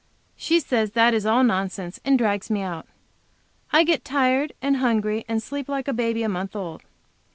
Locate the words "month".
6.27-6.55